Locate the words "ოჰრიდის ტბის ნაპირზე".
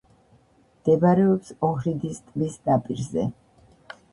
1.69-3.29